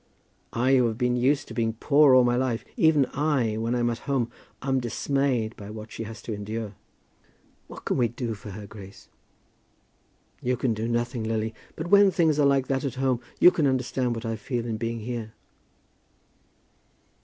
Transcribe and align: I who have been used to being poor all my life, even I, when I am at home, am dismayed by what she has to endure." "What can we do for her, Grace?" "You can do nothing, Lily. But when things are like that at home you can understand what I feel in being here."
I 0.51 0.77
who 0.77 0.87
have 0.87 0.97
been 0.97 1.15
used 1.15 1.47
to 1.49 1.53
being 1.53 1.73
poor 1.73 2.15
all 2.15 2.23
my 2.23 2.35
life, 2.35 2.65
even 2.75 3.05
I, 3.13 3.55
when 3.57 3.75
I 3.75 3.81
am 3.81 3.89
at 3.91 3.99
home, 4.09 4.31
am 4.63 4.79
dismayed 4.79 5.55
by 5.55 5.69
what 5.69 5.91
she 5.91 6.05
has 6.05 6.23
to 6.23 6.33
endure." 6.33 6.73
"What 7.67 7.85
can 7.85 7.97
we 7.97 8.07
do 8.07 8.33
for 8.33 8.49
her, 8.49 8.65
Grace?" 8.65 9.09
"You 10.41 10.57
can 10.57 10.73
do 10.73 10.87
nothing, 10.87 11.23
Lily. 11.23 11.53
But 11.75 11.91
when 11.91 12.09
things 12.09 12.39
are 12.39 12.47
like 12.47 12.65
that 12.65 12.83
at 12.83 12.95
home 12.95 13.21
you 13.39 13.51
can 13.51 13.67
understand 13.67 14.15
what 14.15 14.25
I 14.25 14.37
feel 14.37 14.65
in 14.65 14.77
being 14.77 15.01
here." 15.01 15.33